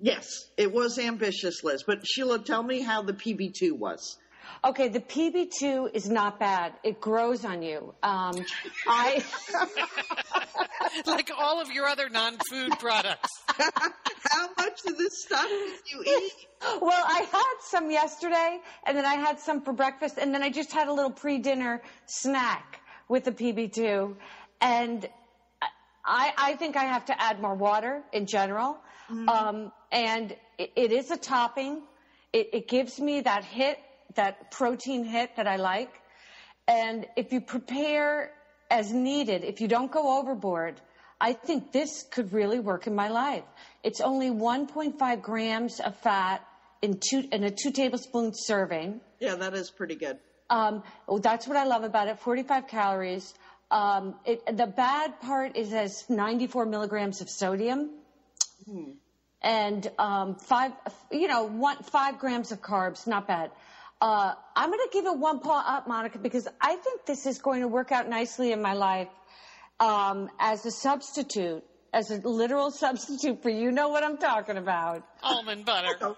Yes, 0.00 0.26
it 0.56 0.72
was 0.72 0.98
ambitious, 0.98 1.64
Liz. 1.64 1.82
But 1.86 2.06
Sheila, 2.06 2.44
tell 2.44 2.62
me 2.62 2.80
how 2.80 3.02
the 3.02 3.12
PB2 3.12 3.72
was. 3.72 4.18
Okay, 4.64 4.88
the 4.88 5.00
PB2 5.00 5.94
is 5.94 6.08
not 6.08 6.38
bad. 6.38 6.72
It 6.84 7.00
grows 7.00 7.44
on 7.44 7.62
you. 7.62 7.94
Um, 8.02 8.44
I 8.86 9.24
like 11.06 11.30
all 11.36 11.60
of 11.60 11.70
your 11.70 11.86
other 11.86 12.08
non-food 12.08 12.78
products. 12.78 13.30
How 13.48 14.48
much 14.58 14.80
of 14.86 14.98
this 14.98 15.22
stuff 15.22 15.48
did 15.48 15.92
you 15.92 16.02
eat? 16.02 16.32
well, 16.80 17.04
I 17.06 17.26
had 17.30 17.54
some 17.62 17.90
yesterday, 17.90 18.58
and 18.86 18.96
then 18.96 19.06
I 19.06 19.14
had 19.14 19.40
some 19.40 19.62
for 19.62 19.72
breakfast, 19.72 20.18
and 20.18 20.34
then 20.34 20.42
I 20.42 20.50
just 20.50 20.72
had 20.72 20.88
a 20.88 20.92
little 20.92 21.10
pre-dinner 21.10 21.82
snack 22.06 22.80
with 23.08 23.24
the 23.24 23.32
PB2, 23.32 24.14
and 24.60 25.08
I, 26.04 26.32
I 26.36 26.56
think 26.56 26.76
I 26.76 26.84
have 26.84 27.06
to 27.06 27.20
add 27.20 27.40
more 27.40 27.54
water 27.54 28.02
in 28.12 28.26
general, 28.26 28.78
um, 29.28 29.72
and 29.90 30.36
it, 30.58 30.72
it 30.76 30.92
is 30.92 31.10
a 31.10 31.16
topping. 31.16 31.82
It, 32.32 32.50
it 32.52 32.68
gives 32.68 33.00
me 33.00 33.22
that 33.22 33.44
hit, 33.44 33.78
that 34.20 34.50
protein 34.50 35.04
hit 35.04 35.36
that 35.36 35.46
I 35.46 35.56
like, 35.56 35.92
and 36.68 37.06
if 37.16 37.32
you 37.32 37.40
prepare 37.40 38.30
as 38.70 38.92
needed, 38.92 39.44
if 39.44 39.60
you 39.62 39.68
don't 39.68 39.90
go 39.90 40.18
overboard, 40.18 40.80
I 41.20 41.32
think 41.32 41.72
this 41.72 42.04
could 42.10 42.32
really 42.32 42.60
work 42.60 42.86
in 42.86 42.94
my 42.94 43.08
life. 43.08 43.44
It's 43.82 44.00
only 44.00 44.30
1.5 44.30 45.22
grams 45.22 45.80
of 45.80 45.96
fat 45.96 46.46
in 46.82 47.00
two 47.08 47.24
in 47.32 47.44
a 47.44 47.50
two 47.50 47.72
tablespoon 47.72 48.32
serving. 48.34 49.00
Yeah, 49.20 49.36
that 49.36 49.54
is 49.54 49.70
pretty 49.70 49.96
good. 49.96 50.18
Um, 50.50 50.82
that's 51.22 51.48
what 51.48 51.56
I 51.56 51.64
love 51.64 51.84
about 51.84 52.08
it. 52.08 52.18
45 52.18 52.66
calories. 52.66 53.34
Um, 53.70 54.16
it, 54.26 54.44
the 54.56 54.66
bad 54.66 55.20
part 55.20 55.56
is 55.56 55.72
it 55.72 55.76
has 55.76 56.04
94 56.08 56.66
milligrams 56.66 57.20
of 57.20 57.28
sodium. 57.30 57.90
And 59.42 59.90
um, 59.98 60.34
five, 60.36 60.72
you 61.10 61.28
know, 61.28 61.44
one 61.44 61.78
five 61.82 62.18
grams 62.18 62.52
of 62.52 62.60
carbs, 62.60 63.06
not 63.06 63.26
bad. 63.26 63.50
Uh, 64.00 64.34
I'm 64.56 64.70
going 64.70 64.80
to 64.80 64.88
give 64.92 65.04
it 65.06 65.18
one 65.18 65.40
paw 65.40 65.62
up, 65.66 65.86
Monica, 65.86 66.18
because 66.18 66.48
I 66.60 66.76
think 66.76 67.04
this 67.06 67.26
is 67.26 67.38
going 67.38 67.60
to 67.60 67.68
work 67.68 67.92
out 67.92 68.08
nicely 68.08 68.50
in 68.52 68.62
my 68.62 68.72
life 68.72 69.08
um, 69.78 70.30
as 70.38 70.64
a 70.64 70.70
substitute, 70.70 71.62
as 71.92 72.10
a 72.10 72.16
literal 72.26 72.70
substitute 72.84 73.42
for 73.42 73.50
you 73.50 73.70
know 73.70 73.88
what 73.90 74.02
I'm 74.02 74.16
talking 74.16 74.56
about. 74.56 75.04
Almond 75.22 75.66
butter. 75.66 75.96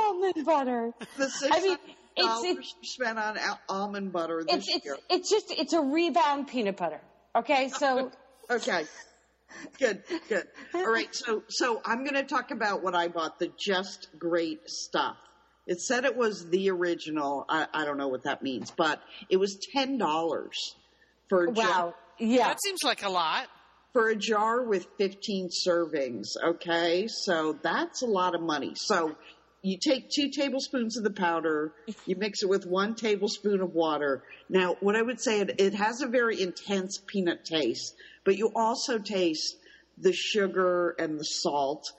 Almond 0.00 0.44
butter. 0.44 0.92
The 1.16 1.28
six 1.28 1.56
I 1.56 1.60
mean, 1.60 1.78
it's 2.16 2.44
it's 2.44 2.74
you 2.80 2.88
spent 2.88 3.18
on 3.18 3.36
al- 3.36 3.60
almond 3.68 4.12
butter 4.12 4.42
this 4.44 4.56
it's 4.56 4.76
it's 4.76 4.84
year. 4.84 4.96
it's 5.10 5.30
just 5.30 5.50
it's 5.50 5.72
a 5.72 5.80
rebound 5.80 6.48
peanut 6.48 6.76
butter. 6.76 7.00
Okay, 7.36 7.68
so 7.68 8.10
Okay. 8.50 8.84
Good, 9.78 10.02
good. 10.28 10.46
All 10.74 10.90
right, 10.90 11.08
so 11.14 11.42
so 11.48 11.80
I'm 11.84 12.04
going 12.04 12.14
to 12.14 12.24
talk 12.24 12.50
about 12.50 12.82
what 12.82 12.94
I 12.94 13.08
bought, 13.08 13.38
the 13.38 13.50
Just 13.58 14.08
Great 14.18 14.60
stuff. 14.68 15.16
It 15.66 15.80
said 15.80 16.04
it 16.04 16.16
was 16.16 16.48
the 16.48 16.70
original. 16.70 17.44
I, 17.48 17.66
I 17.72 17.84
don't 17.84 17.98
know 17.98 18.08
what 18.08 18.24
that 18.24 18.42
means, 18.42 18.70
but 18.70 19.00
it 19.28 19.36
was 19.36 19.58
ten 19.74 19.98
dollars 19.98 20.56
for 21.28 21.44
a 21.44 21.52
jar, 21.52 21.64
wow, 21.66 21.94
yeah. 22.18 22.48
That 22.48 22.58
seems 22.62 22.80
like 22.84 23.02
a 23.04 23.08
lot. 23.10 23.46
for 23.92 24.08
a 24.08 24.16
jar 24.16 24.62
with 24.62 24.86
15 24.98 25.48
servings. 25.66 26.26
Okay, 26.42 27.06
so 27.08 27.58
that's 27.62 28.02
a 28.02 28.06
lot 28.06 28.34
of 28.34 28.40
money. 28.40 28.72
So 28.76 29.16
you 29.62 29.78
take 29.78 30.10
two 30.10 30.30
tablespoons 30.30 30.96
of 30.96 31.04
the 31.04 31.10
powder, 31.10 31.72
you 32.06 32.16
mix 32.16 32.42
it 32.42 32.48
with 32.48 32.66
one 32.66 32.94
tablespoon 32.94 33.60
of 33.60 33.74
water. 33.74 34.22
Now, 34.48 34.76
what 34.80 34.96
I 34.96 35.02
would 35.02 35.20
say, 35.20 35.40
it, 35.40 35.60
it 35.60 35.74
has 35.74 36.00
a 36.00 36.06
very 36.06 36.40
intense 36.40 37.00
peanut 37.06 37.44
taste, 37.44 37.94
but 38.24 38.36
you 38.36 38.52
also 38.54 38.98
taste 38.98 39.56
the 39.98 40.12
sugar 40.12 40.94
and 40.98 41.18
the 41.18 41.24
salt. 41.24 41.90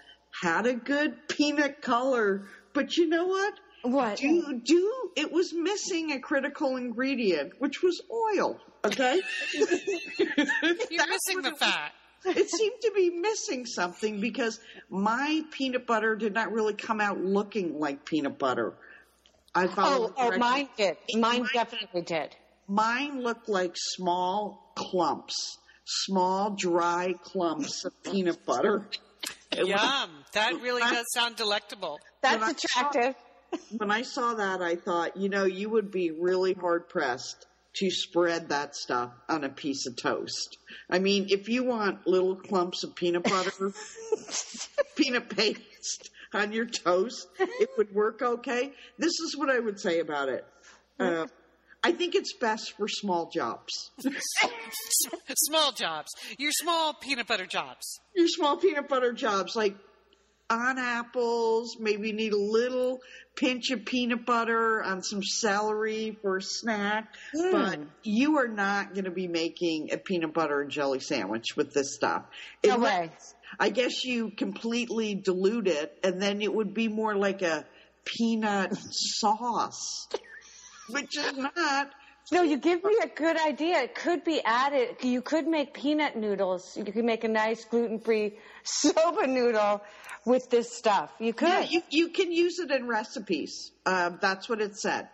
Had 0.42 0.68
a 0.68 0.74
good 0.74 1.28
peanut 1.28 1.82
color, 1.82 2.48
but 2.74 2.96
you 2.96 3.08
know 3.10 3.26
what? 3.26 3.54
What? 3.82 4.18
Do 4.18 4.60
do 4.64 4.94
it 5.16 5.32
was 5.32 5.54
missing 5.54 6.12
a 6.12 6.20
critical 6.20 6.76
ingredient, 6.76 7.54
which 7.60 7.82
was 7.82 8.02
oil. 8.12 8.60
Okay. 8.86 9.22
You're 9.54 11.08
missing 11.08 11.42
the 11.42 11.56
fat. 11.58 11.94
It 12.26 12.50
seemed 12.50 12.82
to 12.82 12.92
be 12.96 13.10
missing 13.10 13.66
something 13.66 14.20
because 14.20 14.60
my 14.90 15.42
peanut 15.52 15.86
butter 15.88 16.16
did 16.16 16.34
not 16.34 16.52
really 16.52 16.74
come 16.74 17.00
out 17.02 17.20
looking 17.20 17.80
like 17.80 18.06
peanut 18.06 18.38
butter. 18.38 18.74
I 19.56 19.66
Oh, 19.66 19.68
followed 19.70 20.14
oh, 20.18 20.30
directions. 20.30 20.40
mine 20.40 20.70
did. 20.78 20.98
Mine 21.14 21.22
Mine- 21.42 21.50
definitely 21.54 22.02
did. 22.04 22.36
Mine 22.68 23.22
looked 23.22 23.50
like 23.50 23.72
small 23.76 24.72
clumps, 24.76 25.58
small 25.86 26.52
dry 26.52 27.14
clumps 27.24 27.84
of 27.86 27.94
peanut 28.04 28.46
butter. 28.46 28.88
It 29.52 29.62
was- 29.64 29.70
Yum. 29.70 30.24
That 30.34 30.62
really 30.62 30.82
does 30.82 31.06
sound 31.14 31.36
delectable. 31.36 32.00
That's 32.22 32.36
When 32.40 32.44
I 32.44 32.54
saw- 32.54 32.90
attractive. 32.90 33.16
when 33.78 33.90
I 33.92 34.02
saw 34.04 34.36
that, 34.36 34.62
I 34.62 34.76
thought, 34.76 35.18
you 35.18 35.30
know, 35.30 35.46
you 35.46 35.70
would 35.70 35.90
be 35.90 36.12
really 36.12 36.54
hard 36.54 36.88
pressed 36.88 37.48
to 37.80 37.90
spread 37.90 38.50
that 38.50 38.76
stuff 38.76 39.12
on 39.28 39.44
a 39.44 39.50
piece 39.50 39.88
of 39.88 39.96
toast. 39.96 40.58
I 40.90 41.00
mean, 41.00 41.28
if 41.30 41.48
you 41.48 41.64
want 41.64 42.06
little 42.06 42.36
clumps 42.36 42.84
of 42.84 42.96
peanut 42.96 43.24
butter, 43.24 43.72
peanut 44.96 45.30
paste 45.30 46.10
on 46.34 46.52
your 46.52 46.66
toast, 46.66 47.28
it 47.40 47.70
would 47.78 47.94
work 47.94 48.22
okay. 48.22 48.74
This 48.98 49.14
is 49.20 49.36
what 49.38 49.50
I 49.50 49.60
would 49.60 49.80
say 49.80 50.00
about 50.00 50.30
it. 50.30 50.46
Uh, 51.00 51.28
I 51.82 51.94
think 51.94 52.16
it's 52.16 52.34
best 52.34 52.74
for 52.76 52.88
small 52.90 53.30
jobs. 53.30 53.92
Small 55.36 55.72
jobs. 55.72 56.10
Your 56.38 56.52
small 56.52 56.94
peanut 56.94 57.28
butter 57.28 57.46
jobs. 57.46 58.00
Your 58.14 58.28
small 58.28 58.58
peanut 58.58 58.90
butter 58.90 59.14
jobs, 59.14 59.56
like 59.56 59.76
on 60.50 60.78
apples, 60.80 61.78
maybe 61.80 62.12
need 62.12 62.34
a 62.34 62.38
little 62.38 63.02
pinch 63.36 63.70
of 63.72 63.86
peanut 63.86 64.26
butter 64.26 64.84
on 64.84 65.04
some 65.04 65.24
celery 65.24 66.18
for 66.22 66.38
a 66.38 66.42
snack. 66.42 67.14
Hmm. 67.34 67.52
But 67.52 67.80
you 68.04 68.38
are 68.40 68.48
not 68.48 68.94
going 68.94 69.06
to 69.06 69.12
be 69.12 69.28
making 69.28 69.92
a 69.94 69.98
peanut 69.98 70.34
butter 70.34 70.62
and 70.62 70.72
jelly 70.72 71.00
sandwich 71.00 71.56
with 71.56 71.74
this 71.74 71.94
stuff. 71.96 72.24
No 72.66 72.76
Unless- 72.76 73.00
way. 73.00 73.12
I 73.60 73.70
guess 73.70 74.06
you 74.06 74.30
completely 74.30 75.16
dilute 75.16 75.68
it, 75.68 75.98
and 76.04 76.22
then 76.22 76.42
it 76.42 76.54
would 76.54 76.74
be 76.76 76.88
more 76.88 77.16
like 77.16 77.42
a 77.42 77.66
peanut 78.06 78.78
sauce, 78.92 80.08
which 80.90 81.18
is 81.18 81.34
not. 81.36 81.90
No, 82.32 82.44
you 82.44 82.58
give 82.58 82.84
me 82.84 82.96
a 83.02 83.08
good 83.08 83.38
idea. 83.38 83.82
It 83.82 83.96
could 83.96 84.24
be 84.24 84.42
added. 84.44 84.98
You 85.02 85.22
could 85.22 85.48
make 85.48 85.74
peanut 85.74 86.16
noodles. 86.16 86.78
You 86.78 86.84
could 86.84 87.04
make 87.04 87.24
a 87.24 87.28
nice 87.28 87.66
gluten-free 87.66 88.38
soba 88.64 89.28
noodle 89.28 89.82
with 90.26 90.50
this 90.50 90.72
stuff. 90.76 91.12
You 91.20 91.34
could. 91.34 91.50
Yeah, 91.50 91.62
you, 91.62 91.82
you 91.90 92.10
can 92.10 92.32
use 92.32 92.60
it 92.60 92.72
in 92.72 92.88
recipes. 92.88 93.72
Um, 93.86 94.20
that's 94.22 94.48
what 94.48 94.62
it 94.62 94.78
said 94.78 95.10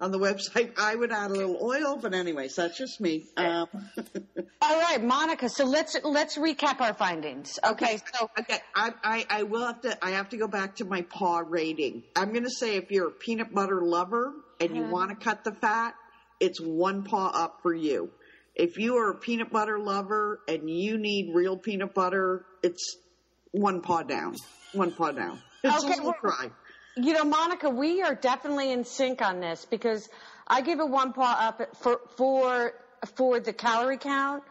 on 0.00 0.10
the 0.10 0.18
website. 0.18 0.78
I 0.78 0.94
would 0.94 1.12
add 1.12 1.30
a 1.30 1.34
little 1.34 1.58
oil, 1.62 1.96
but 1.96 2.12
anyways, 2.14 2.56
that's 2.56 2.76
just 2.76 3.00
me. 3.00 3.26
Um, 3.36 3.68
All 4.62 4.80
right, 4.80 5.02
Monica. 5.02 5.48
So 5.48 5.64
let's 5.64 5.96
let's 6.02 6.36
recap 6.36 6.80
our 6.80 6.94
findings. 6.94 7.58
Okay, 7.64 7.98
so 8.14 8.30
okay, 8.38 8.58
I, 8.74 8.92
I, 9.04 9.26
I 9.30 9.42
will 9.44 9.66
have 9.66 9.80
to. 9.82 10.04
I 10.04 10.10
have 10.10 10.30
to 10.30 10.36
go 10.36 10.48
back 10.48 10.76
to 10.76 10.84
my 10.84 11.02
paw 11.02 11.42
rating. 11.46 12.02
I'm 12.16 12.30
going 12.32 12.44
to 12.44 12.50
say 12.50 12.76
if 12.76 12.90
you're 12.90 13.08
a 13.08 13.12
peanut 13.12 13.54
butter 13.54 13.82
lover 13.82 14.32
and 14.60 14.76
you 14.76 14.82
want 14.82 15.10
to 15.10 15.16
cut 15.16 15.44
the 15.44 15.52
fat, 15.52 15.94
it's 16.40 16.60
one 16.60 17.04
paw 17.04 17.30
up 17.34 17.60
for 17.62 17.74
you. 17.74 18.10
If 18.54 18.76
you 18.78 18.96
are 18.96 19.10
a 19.10 19.14
peanut 19.14 19.50
butter 19.50 19.78
lover 19.78 20.40
and 20.48 20.68
you 20.68 20.98
need 20.98 21.32
real 21.34 21.56
peanut 21.56 21.94
butter, 21.94 22.44
it's 22.62 22.96
one 23.52 23.80
paw 23.82 24.02
down. 24.02 24.34
One 24.72 24.92
paw 24.92 25.12
down. 25.12 25.40
It's 25.62 25.84
Okay, 25.84 25.94
a 25.94 25.96
little 25.96 26.14
well- 26.22 26.50
you 26.96 27.12
know, 27.12 27.24
Monica, 27.24 27.70
we 27.70 28.02
are 28.02 28.14
definitely 28.14 28.72
in 28.72 28.84
sync 28.84 29.22
on 29.22 29.38
this 29.40 29.64
because 29.64 30.08
I 30.48 30.62
give 30.62 30.80
it 30.80 30.88
one 30.88 31.12
paw 31.12 31.36
up 31.48 31.76
for 31.76 32.00
for 32.16 32.72
for 33.14 33.38
the 33.38 33.52
calorie 33.52 33.98
count, 33.98 34.42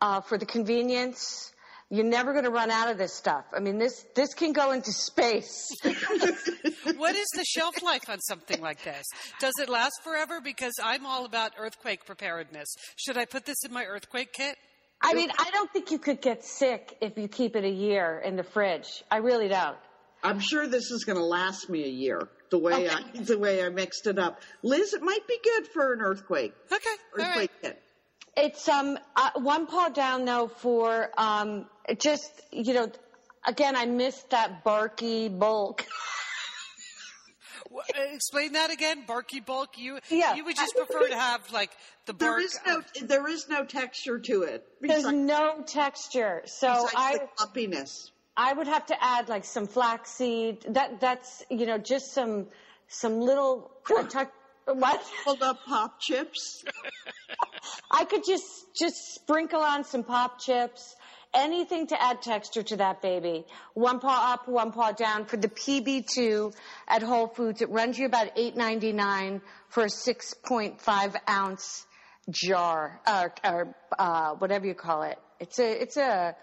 uh, 0.00 0.22
for 0.22 0.38
the 0.38 0.46
convenience. 0.46 1.52
You're 1.90 2.06
never 2.06 2.32
going 2.32 2.44
to 2.44 2.50
run 2.50 2.70
out 2.70 2.90
of 2.90 2.96
this 2.96 3.12
stuff. 3.12 3.44
I 3.54 3.60
mean, 3.60 3.76
this 3.76 4.02
this 4.14 4.32
can 4.32 4.54
go 4.54 4.72
into 4.72 4.92
space. 4.92 5.76
What 6.96 7.14
is 7.14 7.26
the 7.34 7.44
shelf 7.44 7.82
life 7.82 8.08
on 8.08 8.20
something 8.20 8.60
like 8.60 8.82
this? 8.82 9.04
Does 9.40 9.54
it 9.60 9.68
last 9.68 10.00
forever? 10.02 10.40
Because 10.40 10.74
I'm 10.82 11.06
all 11.06 11.24
about 11.24 11.52
earthquake 11.58 12.04
preparedness. 12.06 12.68
Should 12.96 13.16
I 13.16 13.24
put 13.24 13.44
this 13.44 13.64
in 13.64 13.72
my 13.72 13.84
earthquake 13.84 14.32
kit? 14.32 14.56
I 15.02 15.14
mean, 15.14 15.30
I 15.36 15.50
don't 15.50 15.70
think 15.72 15.90
you 15.90 15.98
could 15.98 16.20
get 16.20 16.44
sick 16.44 16.96
if 17.00 17.18
you 17.18 17.26
keep 17.26 17.56
it 17.56 17.64
a 17.64 17.70
year 17.70 18.22
in 18.24 18.36
the 18.36 18.44
fridge. 18.44 19.02
I 19.10 19.16
really 19.16 19.48
don't. 19.48 19.76
I'm 20.22 20.38
sure 20.38 20.68
this 20.68 20.90
is 20.90 21.04
going 21.04 21.18
to 21.18 21.24
last 21.24 21.68
me 21.68 21.84
a 21.84 21.88
year. 21.88 22.28
The 22.50 22.58
way 22.58 22.88
I 22.88 23.02
the 23.14 23.38
way 23.38 23.64
I 23.64 23.70
mixed 23.70 24.06
it 24.06 24.18
up, 24.18 24.40
Liz, 24.62 24.92
it 24.92 25.02
might 25.02 25.26
be 25.26 25.38
good 25.42 25.68
for 25.68 25.94
an 25.94 26.00
earthquake. 26.02 26.52
Okay. 26.70 26.90
Earthquake 27.14 27.36
right. 27.36 27.50
kit. 27.62 27.82
It's 28.36 28.68
um 28.68 28.98
uh, 29.16 29.30
one 29.36 29.66
paw 29.66 29.88
down 29.88 30.26
though 30.26 30.48
for 30.48 31.08
um 31.16 31.66
just 31.98 32.42
you 32.50 32.74
know 32.74 32.92
again 33.46 33.74
I 33.74 33.86
missed 33.86 34.30
that 34.30 34.64
barky 34.64 35.28
bulk. 35.28 35.86
Wh- 37.74 38.14
Explain 38.14 38.52
that 38.52 38.70
again. 38.70 39.04
Barky 39.06 39.40
bulk. 39.40 39.78
You 39.78 39.98
Yeah. 40.10 40.34
you 40.34 40.44
would 40.44 40.56
just 40.56 40.76
prefer 40.76 41.08
to 41.08 41.16
have 41.16 41.50
like 41.52 41.70
the 42.06 42.12
There 42.12 42.30
bark. 42.32 42.42
is 42.42 42.58
no 42.66 42.82
there 43.02 43.26
is 43.28 43.48
no 43.48 43.64
texture 43.64 44.18
to 44.18 44.42
it. 44.42 44.66
There's 44.80 44.96
Besides, 45.04 45.16
no 45.16 45.62
texture, 45.66 46.42
so 46.46 46.88
I 46.94 47.18
the 47.18 47.28
clumpiness. 47.44 48.10
I 48.36 48.52
would 48.52 48.66
have 48.66 48.86
to 48.86 49.04
add 49.04 49.28
like 49.28 49.44
some 49.44 49.66
flaxseed. 49.66 50.62
That 50.70 51.00
that's 51.00 51.44
you 51.50 51.66
know 51.66 51.78
just 51.78 52.12
some 52.12 52.48
some 52.88 53.20
little 53.20 53.70
uh, 53.96 54.02
tuck- 54.04 54.32
what 54.66 55.02
Pulled 55.24 55.42
up 55.42 55.58
Popchips. 55.68 56.64
I 57.90 58.04
could 58.04 58.24
just 58.24 58.74
just 58.74 59.14
sprinkle 59.14 59.60
on 59.60 59.84
some 59.84 60.02
Popchips, 60.04 60.94
anything 61.34 61.86
to 61.88 62.02
add 62.02 62.22
texture 62.22 62.62
to 62.62 62.76
that 62.76 63.02
baby. 63.02 63.44
One 63.74 64.00
paw 64.00 64.32
up, 64.34 64.48
one 64.48 64.72
paw 64.72 64.92
down 64.92 65.24
for 65.26 65.36
the 65.36 65.48
PB2 65.48 66.54
at 66.88 67.02
Whole 67.02 67.28
Foods. 67.28 67.62
It 67.62 67.70
runs 67.70 67.98
you 67.98 68.06
about 68.06 68.28
eight 68.36 68.56
ninety 68.56 68.92
nine 68.92 69.40
for 69.68 69.84
a 69.84 69.90
six 69.90 70.34
point 70.34 70.80
five 70.80 71.16
ounce 71.28 71.86
jar 72.30 73.00
uh, 73.06 73.28
or 73.44 73.74
uh, 73.98 74.30
whatever 74.34 74.66
you 74.66 74.74
call 74.74 75.02
it. 75.02 75.18
It's 75.40 75.58
a 75.58 75.82
it's 75.82 75.96
a 75.96 76.36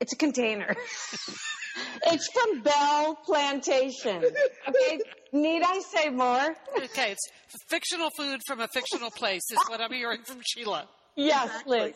it's 0.00 0.12
a 0.12 0.16
container. 0.16 0.76
it's 2.06 2.28
from 2.32 2.60
Bell 2.62 3.18
Plantation. 3.24 4.22
Okay, 4.68 5.00
need 5.32 5.62
I 5.62 5.80
say 5.80 6.10
more? 6.10 6.56
Okay, 6.76 7.12
it's 7.12 7.28
fictional 7.68 8.10
food 8.16 8.40
from 8.46 8.60
a 8.60 8.68
fictional 8.68 9.10
place, 9.10 9.42
is 9.50 9.58
what 9.68 9.80
I'm 9.80 9.92
hearing 9.92 10.22
from 10.22 10.38
Sheila. 10.46 10.88
Yes, 11.16 11.46
Exactly. 11.46 11.80
Liz. 11.80 11.94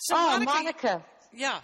So, 0.00 0.14
Oh, 0.16 0.38
Monica, 0.40 0.50
Monica. 0.52 1.04
Yeah. 1.32 1.60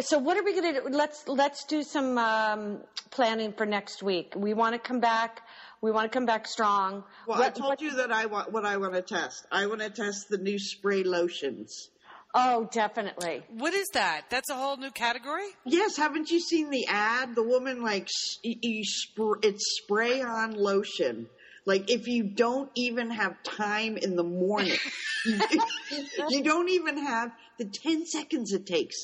So 0.00 0.18
what 0.18 0.36
are 0.36 0.44
we 0.44 0.52
going 0.52 0.74
to 0.74 0.80
do? 0.82 0.88
Let's 0.90 1.26
let's 1.26 1.64
do 1.64 1.82
some 1.82 2.18
um, 2.18 2.80
planning 3.10 3.52
for 3.52 3.64
next 3.64 4.02
week. 4.02 4.34
We 4.36 4.52
want 4.52 4.74
to 4.74 4.78
come 4.78 5.00
back. 5.00 5.40
We 5.80 5.90
want 5.90 6.10
to 6.10 6.16
come 6.16 6.26
back 6.26 6.46
strong. 6.46 7.04
Well, 7.26 7.40
I 7.42 7.50
told 7.50 7.80
you 7.80 7.96
that 7.96 8.12
I 8.12 8.26
want 8.26 8.52
what 8.52 8.64
I 8.64 8.76
want 8.76 8.94
to 8.94 9.02
test. 9.02 9.46
I 9.50 9.66
want 9.66 9.80
to 9.80 9.90
test 9.90 10.28
the 10.28 10.38
new 10.38 10.58
spray 10.58 11.02
lotions. 11.02 11.88
Oh, 12.34 12.68
definitely. 12.70 13.42
What 13.48 13.72
is 13.72 13.86
that? 13.94 14.24
That's 14.28 14.50
a 14.50 14.54
whole 14.54 14.76
new 14.76 14.90
category? 14.90 15.46
Yes, 15.64 15.96
haven't 15.96 16.30
you 16.30 16.40
seen 16.40 16.68
the 16.68 16.86
ad? 16.86 17.34
The 17.34 17.42
woman 17.42 17.82
like 17.82 18.08
you, 18.42 18.56
you 18.60 18.84
spr- 18.84 19.42
it's 19.42 19.78
spray 19.82 20.20
on 20.20 20.52
lotion. 20.52 21.28
Like 21.64 21.90
if 21.90 22.06
you 22.06 22.24
don't 22.24 22.70
even 22.74 23.10
have 23.10 23.42
time 23.42 23.96
in 23.96 24.16
the 24.16 24.22
morning, 24.22 24.76
you, 26.30 26.42
don't 26.42 26.68
even 26.68 26.98
have 26.98 27.32
the 27.58 27.64
ten 27.64 28.06
seconds 28.06 28.52
it 28.52 28.66
takes 28.66 28.96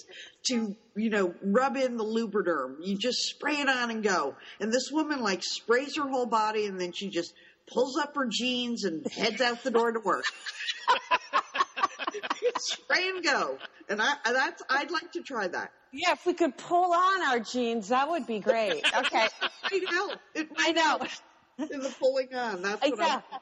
to 0.48 0.76
you 0.96 1.10
know 1.10 1.34
rub 1.42 1.76
in 1.76 1.96
the 1.96 2.04
lubriderm. 2.04 2.76
You 2.82 2.96
just 2.96 3.18
spray 3.28 3.56
it 3.56 3.68
on 3.68 3.90
and 3.90 4.02
go. 4.02 4.36
And 4.60 4.72
this 4.72 4.90
woman 4.92 5.20
like 5.20 5.40
sprays 5.42 5.96
her 5.96 6.08
whole 6.08 6.26
body, 6.26 6.66
and 6.66 6.80
then 6.80 6.92
she 6.92 7.10
just 7.10 7.32
pulls 7.72 7.96
up 7.98 8.14
her 8.14 8.28
jeans 8.30 8.84
and 8.84 9.06
heads 9.10 9.40
out 9.40 9.62
the 9.62 9.70
door 9.70 9.92
to 9.92 10.00
work. 10.00 10.24
spray 12.58 13.08
and 13.08 13.24
go. 13.24 13.58
And 13.88 14.00
I 14.00 14.14
that's 14.24 14.62
I'd 14.68 14.90
like 14.90 15.12
to 15.12 15.22
try 15.22 15.48
that. 15.48 15.72
Yeah, 15.92 16.12
if 16.12 16.24
we 16.24 16.32
could 16.32 16.56
pull 16.56 16.92
on 16.92 17.22
our 17.28 17.40
jeans, 17.40 17.88
that 17.88 18.08
would 18.08 18.26
be 18.26 18.40
great. 18.40 18.82
Okay. 18.96 19.26
I 19.64 19.78
know. 19.78 20.14
I 20.56 20.72
know. 20.72 20.98
in 21.70 21.80
the 21.80 21.94
pulling 22.00 22.34
on. 22.34 22.62
That's 22.62 22.80
what 22.80 22.98
Yeah. 22.98 23.20
I'm. 23.32 23.40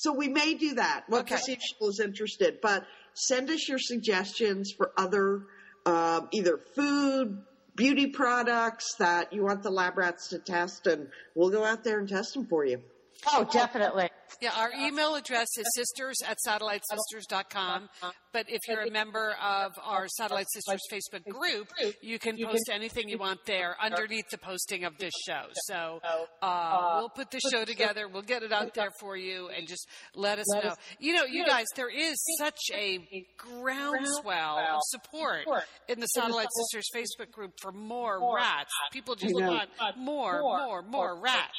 So 0.00 0.14
we 0.14 0.28
may 0.28 0.54
do 0.54 0.76
that. 0.76 1.04
We'll 1.10 1.20
Okay. 1.20 1.36
see 1.36 1.52
if 1.52 1.60
Sheila's 1.60 2.00
interested. 2.00 2.60
But 2.62 2.86
send 3.12 3.50
us 3.50 3.68
your 3.68 3.78
suggestions 3.78 4.72
for 4.74 4.92
other 4.96 5.42
um, 5.84 6.28
either 6.32 6.58
food, 6.74 7.42
beauty 7.76 8.06
products 8.06 8.94
that 8.98 9.34
you 9.34 9.42
want 9.42 9.62
the 9.62 9.70
lab 9.70 9.98
rats 9.98 10.28
to 10.28 10.38
test, 10.38 10.86
and 10.86 11.08
we'll 11.34 11.50
go 11.50 11.64
out 11.64 11.84
there 11.84 11.98
and 11.98 12.08
test 12.08 12.32
them 12.32 12.46
for 12.46 12.64
you. 12.64 12.82
Oh, 13.26 13.44
definitely. 13.50 14.08
Yeah, 14.40 14.52
our 14.56 14.70
email 14.72 15.16
address 15.16 15.48
is 15.58 15.66
sisters 15.74 16.16
at 16.26 16.38
satellitesisters.com. 16.46 17.88
But 18.32 18.46
if 18.48 18.60
you're 18.68 18.82
a 18.82 18.90
member 18.90 19.34
of 19.42 19.72
our 19.82 20.06
Satellite 20.08 20.46
Sisters 20.52 20.80
Facebook 20.90 21.24
group, 21.24 21.68
you 22.00 22.18
can 22.18 22.36
post 22.42 22.70
anything 22.72 23.08
you 23.08 23.18
want 23.18 23.40
there 23.44 23.76
underneath 23.82 24.24
the 24.30 24.38
posting 24.38 24.84
of 24.84 24.96
this 24.98 25.12
show. 25.26 25.42
So 25.66 26.00
uh, 26.40 26.44
uh, 26.46 26.96
we'll 27.00 27.08
put 27.10 27.30
the 27.30 27.40
show 27.50 27.64
together, 27.64 28.08
we'll 28.08 28.22
get 28.22 28.42
it 28.42 28.52
out 28.52 28.72
there 28.74 28.90
for 29.00 29.16
you, 29.16 29.48
and 29.48 29.66
just 29.68 29.86
let 30.14 30.38
us 30.38 30.46
know. 30.54 30.74
You 31.00 31.14
know, 31.14 31.24
you 31.24 31.44
guys, 31.44 31.66
there 31.76 31.90
is 31.90 32.14
such 32.38 32.60
a 32.72 32.98
groundswell 33.36 34.58
of 34.58 34.80
support 34.84 35.44
in 35.88 35.98
the 36.00 36.06
Satellite 36.06 36.48
Sisters 36.56 36.88
Facebook 36.94 37.32
group 37.32 37.52
for 37.60 37.72
more 37.72 38.34
rats. 38.36 38.70
People 38.92 39.16
just 39.16 39.34
want 39.34 39.68
more, 39.98 40.40
more, 40.40 40.82
more 40.82 41.20
rats. 41.20 41.58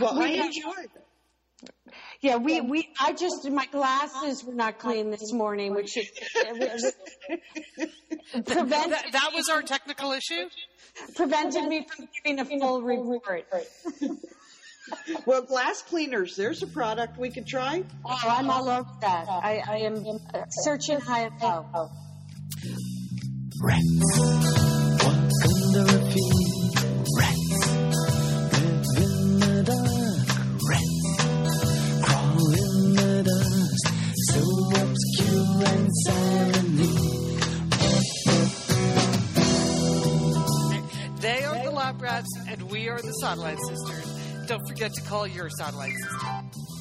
Well, 0.00 0.20
I 0.20 0.28
enjoy 0.28 0.82
it. 0.82 0.90
Yeah, 2.20 2.36
we, 2.36 2.60
we, 2.60 2.88
I 3.00 3.12
just, 3.12 3.48
my 3.50 3.66
glasses 3.66 4.44
were 4.44 4.54
not 4.54 4.78
clean 4.78 5.10
this 5.10 5.32
morning, 5.32 5.74
which 5.74 5.96
is, 5.96 6.10
prevent, 8.46 8.90
That, 8.90 9.06
that 9.12 9.30
was 9.34 9.48
our 9.48 9.62
technical 9.62 10.12
issue. 10.12 10.48
prevented 11.14 11.64
me 11.64 11.86
from 11.86 12.08
giving 12.24 12.40
a 12.40 12.44
full 12.44 12.82
report. 12.82 13.46
Well, 15.24 15.42
glass 15.42 15.82
cleaners. 15.82 16.36
There's 16.36 16.62
a 16.62 16.66
product 16.68 17.18
we 17.18 17.30
could 17.30 17.46
try. 17.46 17.82
Oh, 18.04 18.18
I'm 18.24 18.48
all 18.50 18.68
over 18.68 18.88
that. 19.00 19.26
I, 19.28 19.60
I 19.66 19.76
am 19.78 20.06
uh, 20.32 20.44
searching 20.62 21.00
high 21.00 21.22
and 21.22 21.40
low. 21.42 21.90
Rats 23.60 23.84
walk 25.02 25.32
under 25.44 25.96
a 25.96 26.55
Satellite 43.36 43.58
Sisters. 43.68 44.46
Don't 44.46 44.66
forget 44.66 44.94
to 44.94 45.02
call 45.02 45.26
your 45.26 45.50
Satellite 45.50 45.92
Sister. 45.92 46.75